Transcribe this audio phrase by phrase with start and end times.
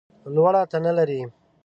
[0.35, 1.21] لوړه تنه لرې!